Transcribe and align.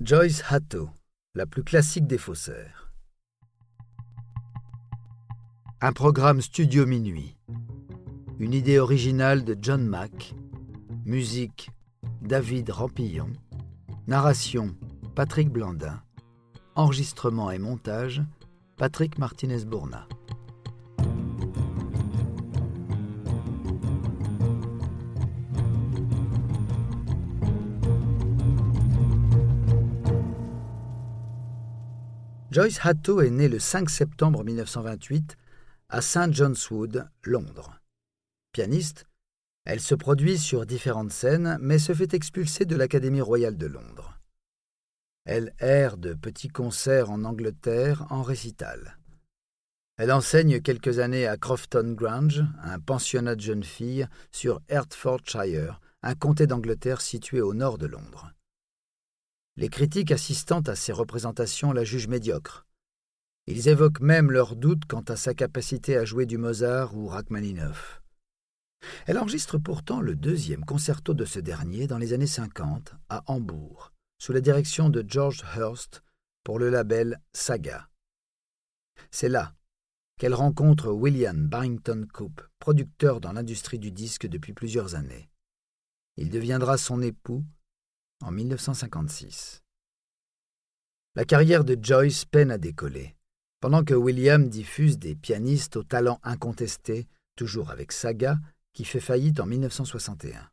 Joyce 0.00 0.42
Hatto, 0.48 0.90
la 1.36 1.46
plus 1.46 1.62
classique 1.62 2.08
des 2.08 2.18
faussaires. 2.18 2.90
Un 5.80 5.92
programme 5.92 6.40
studio 6.40 6.84
minuit. 6.84 7.36
Une 8.40 8.54
idée 8.54 8.80
originale 8.80 9.44
de 9.44 9.56
John 9.60 9.86
Mack. 9.86 10.34
Musique 11.04 11.70
David 12.22 12.70
Rampillon. 12.70 13.32
Narration 14.08 14.74
Patrick 15.14 15.48
Blandin. 15.48 16.02
Enregistrement 16.74 17.52
et 17.52 17.58
montage 17.58 18.20
Patrick 18.76 19.16
Martinez-Bourna. 19.18 20.08
Joyce 32.54 32.78
Hatto 32.84 33.20
est 33.20 33.30
née 33.30 33.48
le 33.48 33.58
5 33.58 33.90
septembre 33.90 34.44
1928 34.44 35.36
à 35.88 36.00
St. 36.00 36.32
John's 36.32 36.70
Wood, 36.70 37.10
Londres. 37.24 37.80
Pianiste, 38.52 39.06
elle 39.64 39.80
se 39.80 39.96
produit 39.96 40.38
sur 40.38 40.64
différentes 40.64 41.10
scènes, 41.10 41.58
mais 41.60 41.80
se 41.80 41.92
fait 41.92 42.14
expulser 42.14 42.64
de 42.64 42.76
l'Académie 42.76 43.20
royale 43.20 43.56
de 43.56 43.66
Londres. 43.66 44.20
Elle 45.24 45.52
erre 45.58 45.96
de 45.96 46.14
petits 46.14 46.46
concerts 46.46 47.10
en 47.10 47.24
Angleterre 47.24 48.06
en 48.10 48.22
récital. 48.22 48.98
Elle 49.96 50.12
enseigne 50.12 50.60
quelques 50.60 51.00
années 51.00 51.26
à 51.26 51.36
Crofton 51.36 51.94
Grange, 51.94 52.44
un 52.62 52.78
pensionnat 52.78 53.34
de 53.34 53.40
jeunes 53.40 53.64
filles 53.64 54.06
sur 54.30 54.62
Hertfordshire, 54.68 55.80
un 56.04 56.14
comté 56.14 56.46
d'Angleterre 56.46 57.00
situé 57.00 57.40
au 57.40 57.52
nord 57.52 57.78
de 57.78 57.86
Londres. 57.86 58.33
Les 59.56 59.68
critiques 59.68 60.10
assistant 60.10 60.60
à 60.62 60.74
ces 60.74 60.92
représentations 60.92 61.72
la 61.72 61.84
jugent 61.84 62.08
médiocre. 62.08 62.66
Ils 63.46 63.68
évoquent 63.68 64.00
même 64.00 64.32
leurs 64.32 64.56
doutes 64.56 64.84
quant 64.86 65.02
à 65.02 65.16
sa 65.16 65.32
capacité 65.32 65.96
à 65.96 66.04
jouer 66.04 66.26
du 66.26 66.38
Mozart 66.38 66.96
ou 66.96 67.06
Rachmaninoff. 67.06 68.02
Elle 69.06 69.18
enregistre 69.18 69.58
pourtant 69.58 70.00
le 70.00 70.16
deuxième 70.16 70.64
concerto 70.64 71.14
de 71.14 71.24
ce 71.24 71.38
dernier 71.38 71.86
dans 71.86 71.98
les 71.98 72.12
années 72.12 72.26
50 72.26 72.94
à 73.08 73.22
Hambourg, 73.26 73.92
sous 74.18 74.32
la 74.32 74.40
direction 74.40 74.88
de 74.88 75.04
George 75.06 75.44
Hurst 75.56 76.02
pour 76.42 76.58
le 76.58 76.68
label 76.68 77.20
Saga. 77.32 77.88
C'est 79.10 79.28
là 79.28 79.54
qu'elle 80.18 80.34
rencontre 80.34 80.90
William 80.90 81.48
Barrington 81.48 82.06
Coupe, 82.12 82.42
producteur 82.58 83.20
dans 83.20 83.32
l'industrie 83.32 83.78
du 83.78 83.90
disque 83.90 84.26
depuis 84.26 84.52
plusieurs 84.52 84.94
années. 84.94 85.28
Il 86.16 86.30
deviendra 86.30 86.76
son 86.76 87.02
époux 87.02 87.44
en 88.22 88.30
1956. 88.30 89.62
La 91.16 91.24
carrière 91.24 91.64
de 91.64 91.78
Joyce 91.80 92.24
peine 92.24 92.50
à 92.50 92.58
décoller. 92.58 93.16
Pendant 93.60 93.84
que 93.84 93.94
William 93.94 94.48
diffuse 94.48 94.98
des 94.98 95.14
pianistes 95.14 95.76
au 95.76 95.84
talent 95.84 96.20
incontesté, 96.22 97.06
toujours 97.36 97.70
avec 97.70 97.92
Saga, 97.92 98.38
qui 98.72 98.84
fait 98.84 99.00
faillite 99.00 99.40
en 99.40 99.46
1961. 99.46 100.50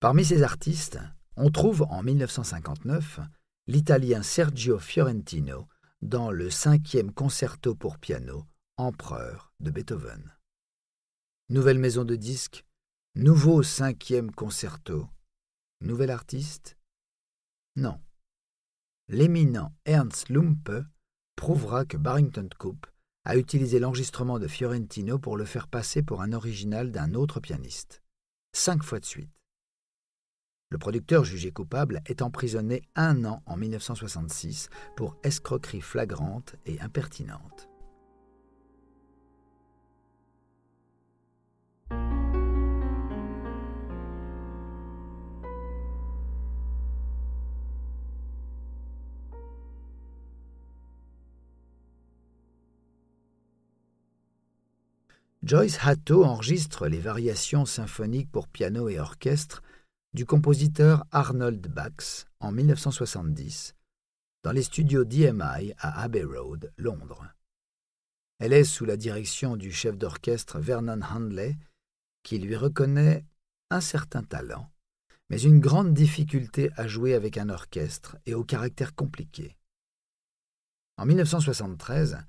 Parmi 0.00 0.24
ces 0.24 0.42
artistes, 0.42 0.98
on 1.36 1.50
trouve 1.50 1.86
en 1.88 2.02
1959 2.02 3.20
l'italien 3.66 4.22
Sergio 4.22 4.78
Fiorentino 4.78 5.66
dans 6.02 6.30
le 6.30 6.50
cinquième 6.50 7.12
concerto 7.12 7.74
pour 7.74 7.98
piano, 7.98 8.44
Empereur 8.76 9.52
de 9.60 9.70
Beethoven. 9.70 10.32
Nouvelle 11.48 11.78
maison 11.78 12.04
de 12.04 12.16
disques, 12.16 12.64
nouveau 13.14 13.62
cinquième 13.62 14.30
concerto, 14.32 15.06
nouvel 15.80 16.10
artiste, 16.10 16.76
non. 17.76 18.00
L'éminent 19.08 19.72
Ernst 19.84 20.28
Lumpe 20.28 20.70
prouvera 21.36 21.84
que 21.84 21.96
Barrington 21.96 22.48
Coupe 22.58 22.86
a 23.24 23.36
utilisé 23.36 23.78
l'enregistrement 23.78 24.38
de 24.38 24.46
Fiorentino 24.46 25.18
pour 25.18 25.36
le 25.36 25.44
faire 25.44 25.68
passer 25.68 26.02
pour 26.02 26.22
un 26.22 26.32
original 26.32 26.92
d'un 26.92 27.14
autre 27.14 27.40
pianiste. 27.40 28.02
Cinq 28.52 28.82
fois 28.82 29.00
de 29.00 29.04
suite. 29.04 29.30
Le 30.70 30.78
producteur 30.78 31.24
jugé 31.24 31.52
coupable 31.52 32.02
est 32.06 32.22
emprisonné 32.22 32.82
un 32.94 33.24
an 33.24 33.42
en 33.46 33.56
1966 33.56 34.68
pour 34.96 35.16
escroquerie 35.22 35.80
flagrante 35.80 36.56
et 36.66 36.80
impertinente. 36.80 37.68
Joyce 55.46 55.76
Hatto 55.82 56.24
enregistre 56.24 56.88
les 56.88 57.00
variations 57.00 57.66
symphoniques 57.66 58.30
pour 58.30 58.48
piano 58.48 58.88
et 58.88 58.98
orchestre 58.98 59.62
du 60.14 60.24
compositeur 60.24 61.04
Arnold 61.10 61.68
Bax 61.68 62.24
en 62.40 62.50
1970 62.50 63.74
dans 64.42 64.52
les 64.52 64.62
studios 64.62 65.04
d'EMI 65.04 65.74
à 65.76 66.00
Abbey 66.00 66.24
Road, 66.24 66.72
Londres. 66.78 67.26
Elle 68.38 68.54
est 68.54 68.64
sous 68.64 68.86
la 68.86 68.96
direction 68.96 69.58
du 69.58 69.70
chef 69.70 69.98
d'orchestre 69.98 70.60
Vernon 70.60 71.02
Handley, 71.02 71.58
qui 72.22 72.38
lui 72.38 72.56
reconnaît 72.56 73.26
un 73.68 73.82
certain 73.82 74.22
talent, 74.22 74.70
mais 75.28 75.42
une 75.42 75.60
grande 75.60 75.92
difficulté 75.92 76.70
à 76.76 76.88
jouer 76.88 77.12
avec 77.12 77.36
un 77.36 77.50
orchestre 77.50 78.16
et 78.24 78.32
au 78.32 78.44
caractère 78.44 78.94
compliqué. 78.94 79.54
En 80.96 81.04
1973, 81.04 82.24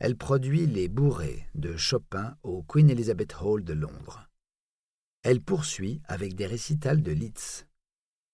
elle 0.00 0.16
produit 0.16 0.66
Les 0.66 0.88
Bourrées 0.88 1.48
de 1.54 1.76
Chopin 1.76 2.36
au 2.42 2.62
Queen 2.62 2.90
Elizabeth 2.90 3.36
Hall 3.40 3.64
de 3.64 3.72
Londres. 3.72 4.28
Elle 5.22 5.40
poursuit 5.40 6.02
avec 6.06 6.34
des 6.34 6.46
récitals 6.46 7.02
de 7.02 7.12
Liszt. 7.12 7.66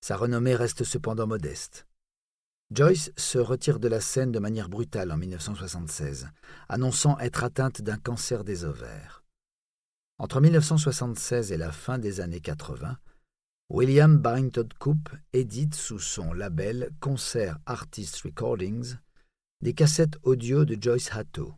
Sa 0.01 0.17
renommée 0.17 0.55
reste 0.55 0.85
cependant 0.85 1.27
modeste. 1.27 1.87
Joyce 2.73 3.13
se 3.17 3.39
retire 3.39 3.79
de 3.79 3.89
la 3.89 4.01
scène 4.01 4.33
de 4.33 4.39
manière 4.39 4.69
brutale 4.69 5.13
en 5.13 5.17
1976, 5.17 6.29
annonçant 6.69 7.19
être 7.19 7.45
atteinte 7.45 7.83
d'un 7.83 7.99
cancer 7.99 8.45
des 8.45 8.65
ovaires. 8.65 9.25
Entre 10.19 10.41
1976 10.41 11.53
et 11.53 11.57
la 11.57 11.73
fin 11.73 11.99
des 11.99 12.21
années 12.21 12.41
80, 12.41 12.97
William 13.71 14.19
Barrington 14.19 14.69
Coupe 14.79 15.11
édite 15.33 15.75
sous 15.75 15.99
son 15.99 16.33
label 16.33 16.91
Concert 17.01 17.59
Artist 17.67 18.17
Recordings 18.23 18.97
des 19.63 19.75
cassettes 19.75 20.17
audio 20.23 20.65
de 20.65 20.77
Joyce 20.81 21.11
Hatto. 21.13 21.55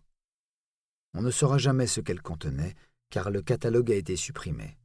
On 1.15 1.23
ne 1.23 1.31
saura 1.31 1.59
jamais 1.59 1.87
ce 1.87 2.01
qu'elle 2.01 2.21
contenait, 2.21 2.75
car 3.11 3.31
le 3.31 3.43
catalogue 3.43 3.93
a 3.93 3.95
été 3.95 4.17
supprimé. 4.17 4.77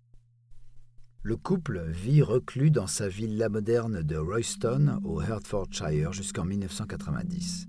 Le 1.24 1.36
couple 1.36 1.84
vit 1.90 2.22
reclus 2.22 2.70
dans 2.70 2.86
sa 2.86 3.08
villa 3.08 3.50
moderne 3.50 4.04
de 4.04 4.18
Royston, 4.18 5.00
au 5.04 5.20
Hertfordshire, 5.20 6.14
jusqu'en 6.14 6.46
1990. 6.46 7.68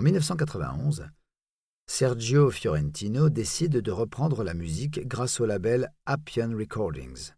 En 0.00 0.02
1991, 0.02 1.10
Sergio 1.86 2.50
Fiorentino 2.50 3.28
décide 3.28 3.82
de 3.82 3.90
reprendre 3.90 4.42
la 4.42 4.54
musique 4.54 5.06
grâce 5.06 5.40
au 5.40 5.44
label 5.44 5.92
Appian 6.06 6.56
Recordings. 6.56 7.32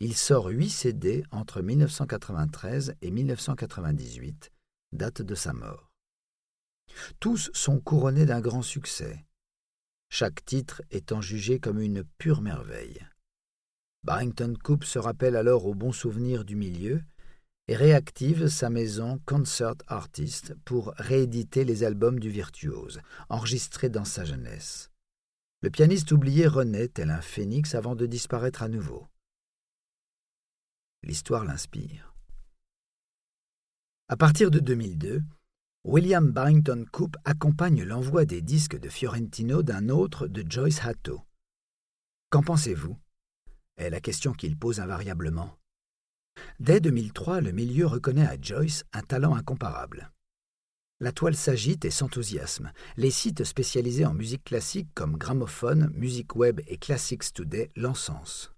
Il 0.00 0.16
sort 0.16 0.46
huit 0.46 0.70
CD 0.70 1.24
entre 1.30 1.60
1993 1.60 2.94
et 3.02 3.10
1998, 3.10 4.50
date 4.92 5.20
de 5.20 5.34
sa 5.34 5.52
mort. 5.52 5.92
Tous 7.20 7.50
sont 7.52 7.80
couronnés 7.80 8.24
d'un 8.24 8.40
grand 8.40 8.62
succès, 8.62 9.22
chaque 10.08 10.42
titre 10.46 10.80
étant 10.90 11.20
jugé 11.20 11.60
comme 11.60 11.82
une 11.82 12.02
pure 12.16 12.40
merveille. 12.40 13.06
Barrington 14.04 14.54
Coupe 14.64 14.84
se 14.84 14.98
rappelle 14.98 15.36
alors 15.36 15.66
au 15.66 15.74
bon 15.74 15.92
souvenir 15.92 16.46
du 16.46 16.56
milieu 16.56 17.02
et 17.68 17.76
réactive 17.76 18.48
sa 18.48 18.68
maison 18.68 19.20
Concert 19.24 19.76
Artist 19.86 20.54
pour 20.64 20.92
rééditer 20.96 21.64
les 21.64 21.84
albums 21.84 22.20
du 22.20 22.28
virtuose, 22.28 23.00
enregistrés 23.28 23.88
dans 23.88 24.04
sa 24.04 24.24
jeunesse. 24.24 24.90
Le 25.62 25.70
pianiste 25.70 26.12
oublié 26.12 26.46
renaît 26.46 26.88
tel 26.88 27.10
un 27.10 27.22
phénix 27.22 27.74
avant 27.74 27.94
de 27.94 28.04
disparaître 28.04 28.62
à 28.62 28.68
nouveau. 28.68 29.08
L'histoire 31.02 31.44
l'inspire. 31.44 32.14
À 34.08 34.16
partir 34.16 34.50
de 34.50 34.58
2002, 34.58 35.22
William 35.84 36.30
Barrington 36.30 36.84
Coupe 36.92 37.16
accompagne 37.24 37.82
l'envoi 37.82 38.26
des 38.26 38.42
disques 38.42 38.78
de 38.78 38.88
Fiorentino 38.90 39.62
d'un 39.62 39.88
autre 39.88 40.26
de 40.26 40.44
Joyce 40.46 40.84
Hatto. 40.84 41.22
Qu'en 42.28 42.42
pensez-vous? 42.42 42.98
Est 43.76 43.90
la 43.90 44.00
question 44.00 44.32
qu'il 44.32 44.58
pose 44.58 44.80
invariablement. 44.80 45.58
Dès 46.60 46.80
2003, 46.80 47.40
le 47.40 47.52
milieu 47.52 47.86
reconnaît 47.86 48.26
à 48.26 48.40
Joyce 48.40 48.84
un 48.92 49.02
talent 49.02 49.34
incomparable. 49.34 50.10
La 51.00 51.12
toile 51.12 51.36
s'agite 51.36 51.84
et 51.84 51.90
s'enthousiasme. 51.90 52.72
Les 52.96 53.10
sites 53.10 53.44
spécialisés 53.44 54.06
en 54.06 54.14
musique 54.14 54.44
classique 54.44 54.88
comme 54.94 55.18
Gramophone, 55.18 55.90
Music 55.94 56.36
Web 56.36 56.60
et 56.66 56.78
Classics 56.78 57.32
Today 57.34 57.70
l'encensent. 57.76 58.50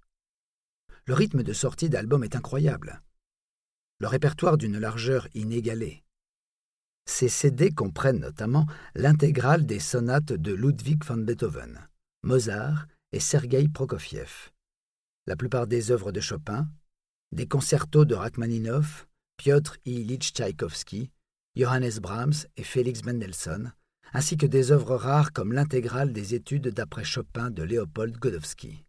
Le 1.06 1.14
rythme 1.14 1.42
de 1.42 1.52
sortie 1.52 1.88
d'albums 1.88 2.22
est 2.22 2.36
incroyable. 2.36 3.02
Le 3.98 4.06
répertoire 4.06 4.58
d'une 4.58 4.78
largeur 4.78 5.26
inégalée. 5.34 6.04
Ces 7.06 7.28
CD 7.28 7.70
comprennent 7.70 8.20
notamment 8.20 8.66
l'intégrale 8.94 9.64
des 9.64 9.80
sonates 9.80 10.32
de 10.32 10.52
Ludwig 10.52 11.02
van 11.04 11.16
Beethoven, 11.16 11.88
Mozart 12.22 12.86
et 13.12 13.20
Sergei 13.20 13.68
Prokofiev, 13.68 14.50
la 15.26 15.36
plupart 15.36 15.66
des 15.66 15.90
œuvres 15.90 16.12
de 16.12 16.20
Chopin, 16.20 16.68
des 17.32 17.46
concertos 17.46 18.04
de 18.04 18.14
Rachmaninov, 18.14 19.06
Piotr 19.36 19.76
Ilyich 19.84 20.32
Tchaïkovski, 20.32 21.10
Johannes 21.56 21.98
Brahms 22.00 22.46
et 22.56 22.64
Félix 22.64 23.04
Mendelssohn, 23.04 23.72
ainsi 24.12 24.36
que 24.36 24.46
des 24.46 24.72
œuvres 24.72 24.96
rares 24.96 25.32
comme 25.32 25.52
l'intégrale 25.52 26.12
des 26.12 26.34
études 26.34 26.68
d'après 26.68 27.04
Chopin 27.04 27.50
de 27.50 27.62
Léopold 27.62 28.16
Godowski. 28.18 28.84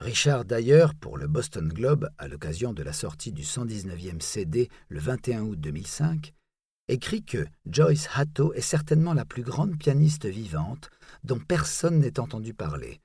Richard 0.00 0.44
d'ailleurs, 0.44 0.94
pour 0.94 1.16
le 1.16 1.28
Boston 1.28 1.68
Globe, 1.68 2.08
à 2.18 2.26
l'occasion 2.26 2.72
de 2.72 2.82
la 2.82 2.92
sortie 2.92 3.32
du 3.32 3.42
119e 3.42 4.20
CD 4.20 4.68
le 4.88 4.98
21 4.98 5.42
août 5.42 5.60
2005, 5.60 6.34
écrit 6.88 7.24
que 7.24 7.46
Joyce 7.66 8.08
Hatto 8.14 8.52
est 8.54 8.60
certainement 8.60 9.14
la 9.14 9.24
plus 9.24 9.42
grande 9.42 9.78
pianiste 9.78 10.26
vivante 10.26 10.90
dont 11.22 11.38
personne 11.38 12.00
n'ait 12.00 12.18
entendu 12.18 12.52
parler. 12.52 13.00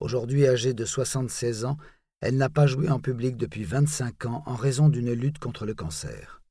Aujourd'hui 0.00 0.46
âgée 0.46 0.74
de 0.74 0.84
76 0.84 1.64
ans, 1.64 1.76
elle 2.20 2.36
n'a 2.36 2.48
pas 2.48 2.66
joué 2.66 2.88
en 2.90 2.98
public 2.98 3.36
depuis 3.36 3.64
25 3.64 4.26
ans 4.26 4.42
en 4.46 4.56
raison 4.56 4.88
d'une 4.88 5.12
lutte 5.12 5.38
contre 5.38 5.66
le 5.66 5.74
cancer. 5.74 6.42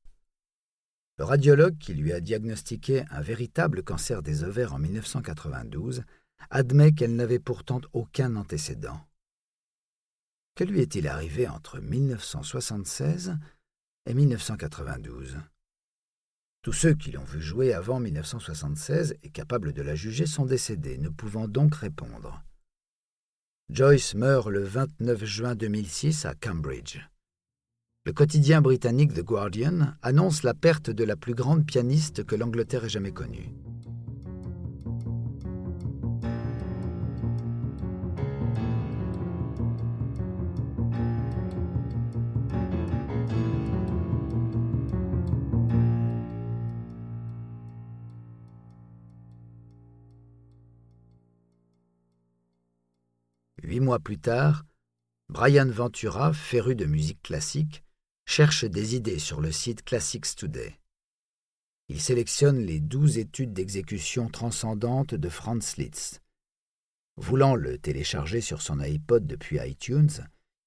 Le 1.18 1.24
radiologue 1.24 1.76
qui 1.78 1.94
lui 1.94 2.12
a 2.12 2.20
diagnostiqué 2.20 3.04
un 3.10 3.20
véritable 3.20 3.82
cancer 3.82 4.22
des 4.22 4.44
ovaires 4.44 4.72
en 4.72 4.78
1992 4.78 6.04
admet 6.50 6.92
qu'elle 6.92 7.16
n'avait 7.16 7.40
pourtant 7.40 7.80
aucun 7.92 8.36
antécédent. 8.36 9.00
Que 10.54 10.64
lui 10.64 10.80
est-il 10.80 11.06
arrivé 11.06 11.48
entre 11.48 11.80
1976 11.80 13.36
et 14.06 14.14
1992 14.14 15.38
Tous 16.62 16.72
ceux 16.72 16.94
qui 16.94 17.12
l'ont 17.12 17.24
vu 17.24 17.42
jouer 17.42 17.74
avant 17.74 18.00
1976 18.00 19.16
et 19.22 19.30
capables 19.30 19.72
de 19.72 19.82
la 19.82 19.94
juger 19.94 20.26
sont 20.26 20.46
décédés, 20.46 20.98
ne 20.98 21.10
pouvant 21.10 21.46
donc 21.46 21.74
répondre. 21.74 22.42
Joyce 23.70 24.14
meurt 24.14 24.48
le 24.48 24.64
29 24.64 25.26
juin 25.26 25.54
2006 25.54 26.24
à 26.24 26.32
Cambridge. 26.34 27.00
Le 28.06 28.14
quotidien 28.14 28.62
britannique 28.62 29.12
The 29.12 29.22
Guardian 29.22 29.92
annonce 30.00 30.42
la 30.42 30.54
perte 30.54 30.88
de 30.88 31.04
la 31.04 31.16
plus 31.16 31.34
grande 31.34 31.66
pianiste 31.66 32.24
que 32.24 32.34
l'Angleterre 32.34 32.86
ait 32.86 32.88
jamais 32.88 33.12
connue. 33.12 33.50
Huit 53.62 53.80
mois 53.80 53.98
plus 53.98 54.18
tard, 54.18 54.64
Brian 55.28 55.68
Ventura, 55.68 56.32
féru 56.32 56.76
de 56.76 56.84
musique 56.84 57.22
classique, 57.22 57.82
cherche 58.24 58.64
des 58.64 58.94
idées 58.94 59.18
sur 59.18 59.40
le 59.40 59.50
site 59.50 59.84
Classics 59.84 60.36
Today. 60.36 60.78
Il 61.88 62.00
sélectionne 62.00 62.60
les 62.60 62.78
douze 62.78 63.18
études 63.18 63.52
d'exécution 63.52 64.28
transcendantes 64.28 65.14
de 65.14 65.28
Franz 65.28 65.74
Liszt. 65.76 66.22
Voulant 67.16 67.56
le 67.56 67.78
télécharger 67.78 68.40
sur 68.40 68.62
son 68.62 68.78
iPod 68.78 69.26
depuis 69.26 69.58
iTunes, 69.58 70.10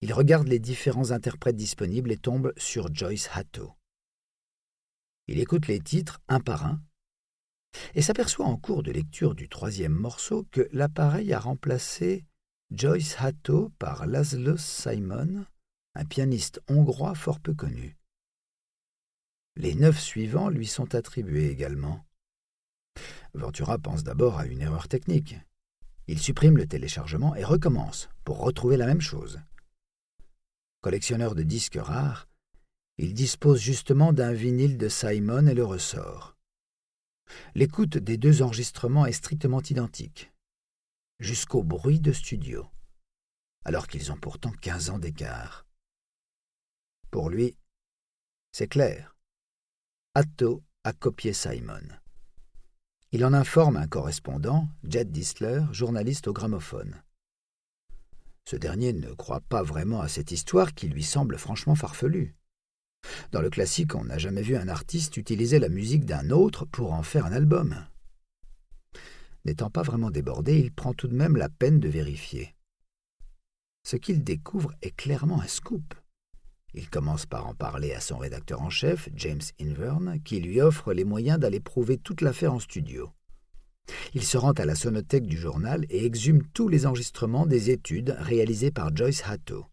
il 0.02 0.12
regarde 0.12 0.50
les 0.50 0.60
différents 0.60 1.12
interprètes 1.12 1.56
disponibles 1.56 2.12
et 2.12 2.18
tombe 2.18 2.52
sur 2.58 2.94
Joyce 2.94 3.30
Hatto. 3.34 3.72
Il 5.28 5.40
écoute 5.40 5.68
les 5.68 5.80
titres 5.80 6.20
un 6.28 6.42
par 6.42 6.66
un 6.66 6.82
et 7.94 8.02
s'aperçoit 8.02 8.48
en 8.48 8.58
cours 8.58 8.84
de 8.84 8.92
lecture 8.92 9.34
du 9.34 9.48
troisième 9.48 9.94
morceau 9.94 10.46
que 10.52 10.68
l'appareil 10.74 11.32
a 11.32 11.40
remplacé 11.40 12.26
Joyce 12.74 13.18
Hatto 13.20 13.70
par 13.80 14.08
Laszlo 14.08 14.56
Simon, 14.56 15.46
un 15.94 16.06
pianiste 16.06 16.62
hongrois 16.70 17.16
fort 17.16 17.42
peu 17.42 17.54
connu. 17.54 17.98
Les 19.58 19.76
neuf 19.76 20.00
suivants 20.00 20.48
lui 20.48 20.68
sont 20.68 20.96
attribués 20.96 21.50
également. 21.50 22.06
Ventura 23.34 23.78
pense 23.78 24.06
d'abord 24.06 24.40
à 24.40 24.46
une 24.46 24.62
erreur 24.62 24.88
technique. 24.88 25.36
Il 26.08 26.18
supprime 26.18 26.56
le 26.56 26.66
téléchargement 26.66 27.36
et 27.36 27.44
recommence 27.44 28.10
pour 28.24 28.40
retrouver 28.40 28.78
la 28.78 28.86
même 28.86 29.02
chose. 29.02 29.42
Collectionneur 30.80 31.36
de 31.36 31.44
disques 31.44 31.80
rares, 31.80 32.30
il 32.98 33.14
dispose 33.14 33.60
justement 33.60 34.14
d'un 34.14 34.32
vinyle 34.32 34.78
de 34.78 34.88
Simon 34.88 35.46
et 35.48 35.56
le 35.56 35.66
ressort. 35.66 36.38
L'écoute 37.54 37.98
des 37.98 38.16
deux 38.16 38.42
enregistrements 38.42 39.06
est 39.06 39.12
strictement 39.12 39.62
identique 39.62 40.32
jusqu'au 41.22 41.62
bruit 41.62 42.00
de 42.00 42.12
studio, 42.12 42.68
alors 43.64 43.88
qu'ils 43.88 44.12
ont 44.12 44.18
pourtant 44.18 44.52
quinze 44.52 44.90
ans 44.90 44.98
d'écart. 44.98 45.68
Pour 47.12 47.30
lui, 47.30 47.56
c'est 48.52 48.68
clair. 48.68 49.16
Atto 50.16 50.64
a 50.84 50.94
copié 50.94 51.32
Simon. 51.32 51.88
Il 53.12 53.24
en 53.24 53.34
informe 53.34 53.78
un 53.78 53.88
correspondant, 53.88 54.68
Jed 54.84 55.12
Disler, 55.12 55.62
journaliste 55.72 56.28
au 56.28 56.34
gramophone. 56.34 57.04
Ce 58.46 58.56
dernier 58.56 58.92
ne 58.92 59.14
croit 59.14 59.42
pas 59.42 59.62
vraiment 59.62 60.02
à 60.02 60.08
cette 60.08 60.32
histoire 60.32 60.74
qui 60.74 60.88
lui 60.88 61.04
semble 61.04 61.38
franchement 61.38 61.76
farfelue. 61.76 62.36
Dans 63.32 63.42
le 63.42 63.50
classique, 63.52 63.94
on 63.94 64.06
n'a 64.06 64.18
jamais 64.18 64.42
vu 64.42 64.56
un 64.56 64.68
artiste 64.68 65.18
utiliser 65.18 65.60
la 65.60 65.70
musique 65.70 66.06
d'un 66.06 66.32
autre 66.32 66.66
pour 66.66 66.94
en 66.94 67.04
faire 67.04 67.26
un 67.26 67.32
album. 67.32 67.86
N'étant 69.46 69.70
pas 69.70 69.82
vraiment 69.82 70.12
débordé, 70.12 70.60
il 70.60 70.72
prend 70.72 70.94
tout 70.94 71.08
de 71.08 71.16
même 71.16 71.36
la 71.36 71.50
peine 71.50 71.80
de 71.80 71.90
vérifier. 71.90 72.56
Ce 73.84 73.96
qu'il 73.96 74.24
découvre 74.24 74.72
est 74.82 74.96
clairement 74.96 75.42
un 75.42 75.48
scoop. 75.48 75.96
Il 76.74 76.90
commence 76.90 77.26
par 77.26 77.48
en 77.48 77.56
parler 77.56 77.94
à 77.94 78.00
son 78.00 78.18
rédacteur 78.18 78.62
en 78.62 78.70
chef, 78.70 79.10
James 79.16 79.42
Inverne, 79.60 80.20
qui 80.24 80.40
lui 80.40 80.62
offre 80.62 80.94
les 80.94 81.04
moyens 81.04 81.40
d'aller 81.40 81.60
prouver 81.60 81.98
toute 81.98 82.22
l'affaire 82.22 82.54
en 82.54 82.60
studio. 82.60 83.10
Il 84.14 84.24
se 84.24 84.38
rend 84.38 84.52
à 84.52 84.66
la 84.66 84.76
sonothèque 84.76 85.26
du 85.26 85.38
journal 85.38 85.86
et 85.90 86.06
exhume 86.06 86.44
tous 86.54 86.70
les 86.70 86.86
enregistrements 86.86 87.46
des 87.46 87.72
études 87.72 88.16
réalisées 88.20 88.72
par 88.72 88.96
Joyce 88.96 89.24
Hatto. 89.26 89.66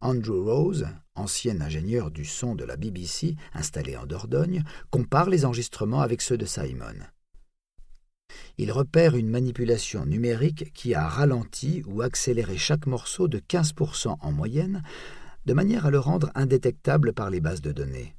Andrew 0.00 0.44
Rose, 0.44 0.88
ancien 1.14 1.60
ingénieur 1.60 2.10
du 2.10 2.24
son 2.24 2.56
de 2.56 2.64
la 2.64 2.76
BBC 2.76 3.36
installé 3.54 3.96
en 3.96 4.04
Dordogne, 4.04 4.64
compare 4.90 5.30
les 5.30 5.44
enregistrements 5.44 6.00
avec 6.00 6.20
ceux 6.20 6.36
de 6.36 6.44
Simon 6.44 6.98
il 8.58 8.72
repère 8.72 9.16
une 9.16 9.28
manipulation 9.28 10.06
numérique 10.06 10.72
qui 10.72 10.94
a 10.94 11.06
ralenti 11.06 11.82
ou 11.86 12.02
accéléré 12.02 12.56
chaque 12.56 12.86
morceau 12.86 13.28
de 13.28 13.38
15% 13.38 14.16
en 14.20 14.32
moyenne, 14.32 14.82
de 15.46 15.54
manière 15.54 15.86
à 15.86 15.90
le 15.90 15.98
rendre 15.98 16.30
indétectable 16.34 17.12
par 17.12 17.30
les 17.30 17.40
bases 17.40 17.62
de 17.62 17.72
données. 17.72 18.14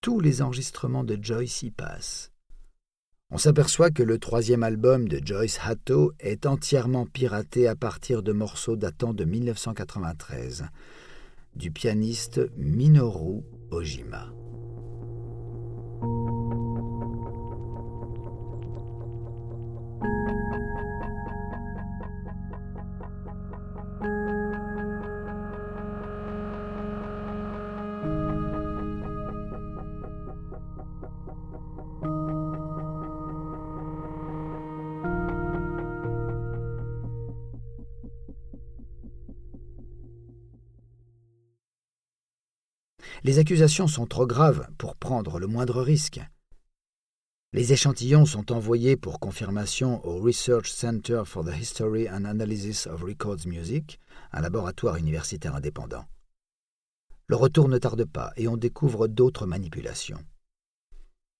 Tous 0.00 0.20
les 0.20 0.42
enregistrements 0.42 1.04
de 1.04 1.18
Joyce 1.20 1.62
y 1.62 1.70
passent. 1.70 2.32
On 3.30 3.36
s'aperçoit 3.36 3.90
que 3.90 4.02
le 4.02 4.18
troisième 4.18 4.62
album 4.62 5.06
de 5.06 5.20
Joyce 5.22 5.58
Hatto 5.62 6.12
est 6.18 6.46
entièrement 6.46 7.04
piraté 7.04 7.68
à 7.68 7.76
partir 7.76 8.22
de 8.22 8.32
morceaux 8.32 8.76
datant 8.76 9.12
de 9.12 9.24
1993, 9.24 10.64
du 11.54 11.70
pianiste 11.70 12.40
Minoru 12.56 13.42
Ojima. 13.70 14.32
Les 43.24 43.38
accusations 43.40 43.88
sont 43.88 44.06
trop 44.06 44.26
graves 44.26 44.68
pour 44.78 44.94
prendre 44.94 45.38
le 45.38 45.48
moindre 45.48 45.82
risque. 45.82 46.20
Les 47.52 47.72
échantillons 47.72 48.26
sont 48.26 48.52
envoyés 48.52 48.96
pour 48.96 49.18
confirmation 49.18 50.04
au 50.06 50.20
Research 50.20 50.70
Center 50.70 51.22
for 51.24 51.44
the 51.44 51.56
History 51.58 52.08
and 52.08 52.24
Analysis 52.24 52.86
of 52.86 53.02
Records 53.02 53.46
Music, 53.46 53.98
un 54.32 54.40
laboratoire 54.40 54.96
universitaire 54.96 55.56
indépendant. 55.56 56.04
Le 57.26 57.36
retour 57.36 57.68
ne 57.68 57.78
tarde 57.78 58.04
pas 58.04 58.32
et 58.36 58.46
on 58.48 58.56
découvre 58.56 59.08
d'autres 59.08 59.46
manipulations. 59.46 60.22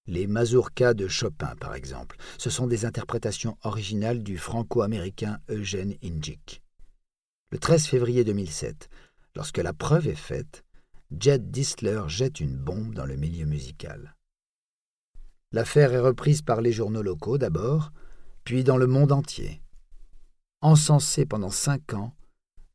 Les 0.07 0.27
mazurkas 0.27 0.95
de 0.95 1.07
Chopin, 1.07 1.55
par 1.61 1.75
exemple, 1.75 2.17
ce 2.39 2.51
sont 2.51 2.67
des 2.67 2.87
interprétations 2.87 3.59
originales 3.63 4.23
du 4.23 4.39
franco-américain 4.39 5.39
Eugène 5.51 5.95
Injik. 6.03 6.63
Le 7.51 7.59
13 7.59 7.87
février 7.87 8.25
2007, 8.25 8.89
lorsque 9.37 9.59
la 9.59 9.75
preuve 9.75 10.09
est 10.09 10.15
faite, 10.15 10.65
Jed 11.11 11.51
Distler 11.51 12.03
jette 12.09 12.39
une 12.39 12.57
bombe 12.57 12.95
dans 12.95 13.07
le 13.07 13.17
milieu 13.17 13.47
musical. 13.47 14.15
L'affaire 15.53 15.95
est 15.95 16.01
reprise 16.01 16.43
par 16.43 16.61
les 16.61 16.73
journaux 16.73 17.03
locaux 17.03 17.39
d'abord, 17.39 17.93
puis 18.45 18.63
dans 18.63 18.77
le 18.77 18.87
monde 18.87 19.13
entier. 19.13 19.63
Encensé 20.61 21.25
pendant 21.25 21.51
cinq 21.51 21.95
ans, 21.95 22.15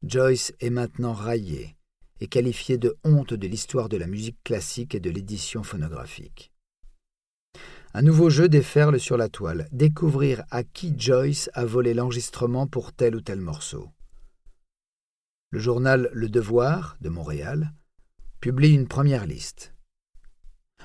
Joyce 0.02 0.52
est 0.60 0.72
maintenant 0.72 1.13
raillé 1.13 1.75
et 2.20 2.28
qualifié 2.28 2.80
de 2.80 2.98
honte 3.04 3.36
de 3.36 3.48
l'histoire 3.48 3.88
de 3.88 3.98
la 3.98 4.08
musique 4.08 4.42
classique 4.44 4.96
et 4.96 5.00
de 5.00 5.12
l'édition 5.12 5.62
phonographique. 5.62 6.52
Un 7.94 8.02
nouveau 8.02 8.32
jeu 8.32 8.50
déferle 8.50 9.00
sur 9.00 9.18
la 9.18 9.30
toile, 9.30 9.68
découvrir 9.72 10.44
à 10.50 10.63
qui 10.63 10.96
Joyce 10.98 11.52
a 11.54 11.66
volé 11.66 11.94
l'enregistrement 11.94 12.66
pour 12.66 12.94
tel 12.94 13.16
ou 13.16 13.22
tel 13.22 13.40
morceau. 13.40 13.92
Le 15.52 15.60
journal 15.60 16.10
Le 16.13 16.30
Devoir, 16.30 16.98
de 17.02 17.10
Montréal, 17.10 17.72
publie 18.44 18.74
une 18.74 18.90
première 18.90 19.26
liste. 19.26 19.74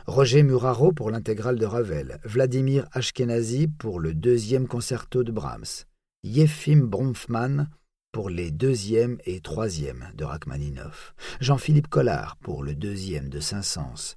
Roger 0.07 0.45
Muraro 0.45 0.93
pour 0.93 1.11
l'intégrale 1.11 1.59
de 1.59 1.67
Ravel, 1.67 2.21
Vladimir 2.23 2.87
Ashkenazi 2.93 3.67
pour 3.67 3.99
le 3.99 4.15
deuxième 4.15 4.69
concerto 4.69 5.25
de 5.25 5.33
Brahms, 5.33 5.85
Yefim 6.23 6.87
Bronfman 6.87 7.67
pour 8.13 8.31
les 8.31 8.53
deuxième 8.53 9.19
et 9.27 9.41
troisième 9.41 10.13
de 10.15 10.23
Rachmaninoff, 10.23 11.17
Jean-Philippe 11.41 11.89
Collard 11.89 12.37
pour 12.37 12.63
le 12.63 12.77
deuxième 12.77 13.29
de 13.29 13.41
Saint-Saëns, 13.41 14.15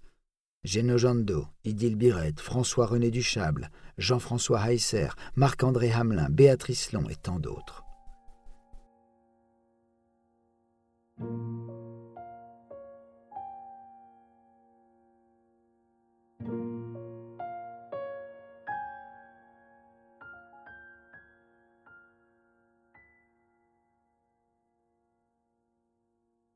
Geno 0.64 1.00
Jando, 1.00 1.48
Idil 1.64 1.96
Biret, 1.96 2.36
François-René 2.38 3.10
Duchable, 3.10 3.72
Jean-François 3.98 4.72
Heisser, 4.72 5.08
Marc-André 5.34 5.92
Hamelin, 5.92 6.30
Béatrice 6.30 6.92
Long 6.92 7.10
et 7.10 7.16
tant 7.16 7.40
d'autres. 7.40 7.84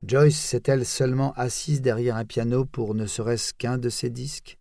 Joyce 0.08 0.40
s'est-elle 0.40 0.86
seulement 0.86 1.34
assise 1.34 1.82
derrière 1.82 2.16
un 2.16 2.26
piano 2.26 2.64
pour 2.64 2.94
ne 2.94 3.08
serait-ce 3.08 3.56
qu'un 3.56 3.80
de 3.80 3.90
ses 3.90 4.12
disques? 4.12 4.60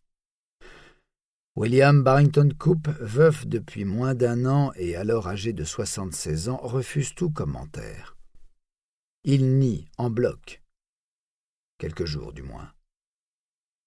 William 1.55 2.03
Barrington 2.03 2.49
Coop, 2.59 2.89
veuf 2.99 3.47
depuis 3.47 3.85
moins 3.85 4.15
d'un 4.15 4.47
an 4.47 4.73
et 4.77 4.97
alors 4.97 5.29
âgé 5.29 5.53
de 5.53 5.63
76 5.63 6.49
ans, 6.49 6.57
refuse 6.63 7.15
tout 7.15 7.29
commentaire. 7.29 8.17
Il 9.25 9.59
nie 9.59 9.87
en 9.99 10.09
bloc. 10.09 10.63
Quelques 11.77 12.07
jours 12.07 12.33
du 12.33 12.43
moins. 12.43 12.73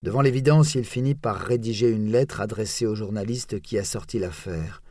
Devant 0.03 0.21
l'évidence, 0.21 0.75
il 0.75 0.85
finit 0.85 1.15
par 1.15 1.37
rédiger 1.37 1.89
une 1.89 2.11
lettre 2.11 2.39
adressée 2.39 2.85
au 2.85 2.93
journaliste 2.93 3.61
qui 3.61 3.79
a 3.79 3.83
sorti 3.83 4.19
l'affaire 4.19 4.83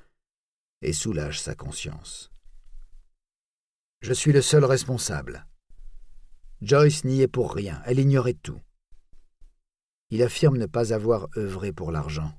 et 0.82 0.92
soulage 0.92 1.40
sa 1.40 1.54
conscience. 1.54 2.32
Je 4.00 4.12
suis 4.12 4.32
le 4.32 4.42
seul 4.42 4.64
responsable. 4.64 5.46
Joyce 6.62 7.04
n'y 7.04 7.20
est 7.20 7.28
pour 7.28 7.52
rien, 7.52 7.82
elle 7.84 7.98
ignorait 7.98 8.32
tout. 8.32 8.60
Il 10.10 10.22
affirme 10.22 10.56
ne 10.56 10.66
pas 10.66 10.94
avoir 10.94 11.28
œuvré 11.36 11.72
pour 11.72 11.92
l'argent. 11.92 12.32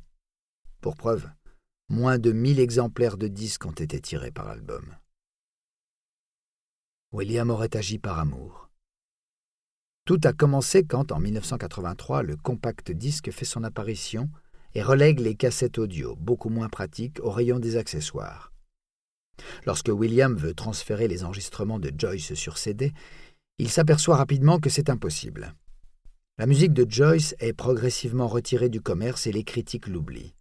Pour 0.82 0.96
preuve, 0.96 1.30
moins 1.90 2.18
de 2.18 2.32
mille 2.32 2.60
exemplaires 2.60 3.18
de 3.18 3.28
disques 3.28 3.66
ont 3.66 3.72
été 3.72 4.02
tirés 4.02 4.32
par 4.32 4.48
album. 4.48 4.96
William 7.12 7.50
aurait 7.52 7.76
agi 7.76 8.00
par 8.00 8.18
amour. 8.18 8.70
Tout 10.06 10.20
a 10.24 10.34
commencé 10.34 10.84
quand, 10.84 11.12
en 11.12 11.20
1983, 11.20 12.24
le 12.24 12.38
compact 12.38 12.92
disque 12.92 13.32
fait 13.32 13.46
son 13.46 13.64
apparition 13.64 14.30
et 14.74 14.82
relègue 14.82 15.20
les 15.20 15.36
cassettes 15.36 15.78
audio, 15.78 16.16
beaucoup 16.16 16.50
moins 16.50 16.70
pratiques, 16.70 17.20
au 17.22 17.30
rayon 17.30 17.60
des 17.60 17.78
accessoires. 17.78 18.52
Lorsque 19.66 19.90
William 19.90 20.36
veut 20.36 20.54
transférer 20.54 21.08
les 21.08 21.24
enregistrements 21.24 21.80
de 21.80 21.92
Joyce 21.96 22.34
sur 22.34 22.58
CD, 22.58 22.94
il 23.60 23.70
s'aperçoit 23.70 24.18
rapidement 24.18 24.60
que 24.60 24.70
c'est 24.70 24.90
impossible. 24.90 25.56
La 26.38 26.46
musique 26.46 26.74
de 26.74 26.86
Joyce 26.88 27.36
est 27.40 27.54
progressivement 27.54 28.28
retirée 28.28 28.70
du 28.70 28.82
commerce 28.82 29.26
et 29.26 29.32
les 29.32 29.44
critiques 29.44 29.88
l'oublient. 29.88 30.36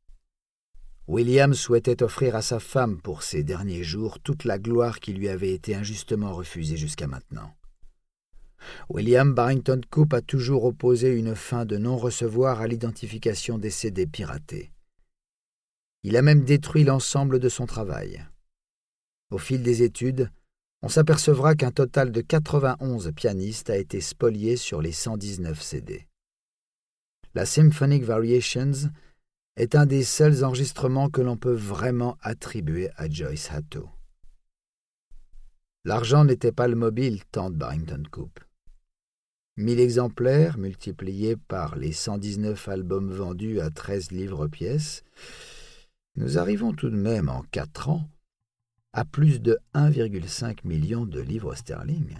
William 1.08 1.54
souhaitait 1.54 2.02
offrir 2.02 2.34
à 2.34 2.42
sa 2.42 2.58
femme 2.58 3.00
pour 3.00 3.22
ses 3.22 3.42
derniers 3.42 3.84
jours 3.84 4.18
toute 4.18 4.44
la 4.44 4.58
gloire 4.58 5.00
qui 5.00 5.12
lui 5.12 5.28
avait 5.28 5.52
été 5.52 5.74
injustement 5.74 6.32
refusée 6.32 6.76
jusqu'à 6.76 7.06
maintenant. 7.06 7.54
William 8.88 9.32
Barrington 9.32 9.80
Coop 9.88 10.12
a 10.12 10.20
toujours 10.20 10.64
opposé 10.64 11.10
une 11.10 11.34
fin 11.34 11.64
de 11.64 11.78
non-recevoir 11.78 12.60
à 12.60 12.66
l'identification 12.66 13.58
des 13.58 13.70
CD 13.70 14.06
piratés. 14.06 14.72
Il 16.02 16.16
a 16.16 16.22
même 16.22 16.44
détruit 16.44 16.84
l'ensemble 16.84 17.38
de 17.38 17.48
son 17.48 17.66
travail. 17.66 18.26
Au 19.30 19.38
fil 19.38 19.62
des 19.62 19.82
études, 19.82 20.30
on 20.82 20.88
s'apercevra 20.88 21.54
qu'un 21.54 21.70
total 21.70 22.12
de 22.12 22.20
91 22.20 23.12
pianistes 23.14 23.70
a 23.70 23.76
été 23.76 24.00
spolié 24.00 24.56
sur 24.56 24.82
les 24.82 24.92
119 24.92 25.60
CD. 25.60 26.06
La 27.34 27.46
Symphonic 27.46 28.04
Variations 28.04 28.90
est 29.56 29.74
un 29.74 29.86
des 29.86 30.04
seuls 30.04 30.44
enregistrements 30.44 31.08
que 31.08 31.22
l'on 31.22 31.36
peut 31.36 31.54
vraiment 31.54 32.16
attribuer 32.20 32.90
à 32.96 33.08
Joyce 33.08 33.50
Hatto. 33.50 33.88
L'argent 35.84 36.24
n'était 36.24 36.52
pas 36.52 36.68
le 36.68 36.76
mobile, 36.76 37.24
tente 37.30 37.54
Barrington 37.54 38.02
Coop. 38.10 38.40
Mille 39.56 39.80
exemplaires 39.80 40.58
multipliés 40.58 41.36
par 41.36 41.76
les 41.76 41.92
119 41.92 42.68
albums 42.68 43.10
vendus 43.10 43.60
à 43.60 43.70
13 43.70 44.10
livres 44.10 44.48
pièce, 44.48 45.02
nous 46.16 46.38
arrivons 46.38 46.72
tout 46.72 46.90
de 46.90 46.96
même 46.96 47.28
en 47.28 47.42
quatre 47.50 47.88
ans 47.88 48.08
à 48.96 49.04
plus 49.04 49.42
de 49.42 49.58
1,5 49.74 50.66
million 50.66 51.04
de 51.04 51.20
livres 51.20 51.54
sterling. 51.54 52.16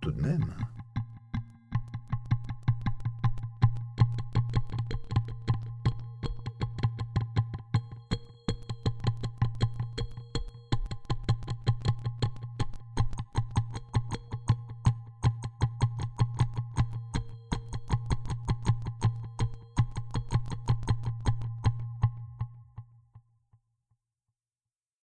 Tout 0.00 0.10
de 0.10 0.20
même. 0.20 0.52